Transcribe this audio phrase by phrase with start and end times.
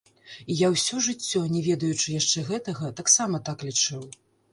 [0.51, 4.01] І я ўсё жыццё, не ведаючы яшчэ гэтага, таксама так лічыў.